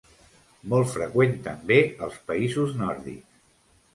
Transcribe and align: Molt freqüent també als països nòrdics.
Molt 0.71 0.87
freqüent 0.93 1.35
també 1.47 1.77
als 2.07 2.17
països 2.31 2.75
nòrdics. 2.83 3.45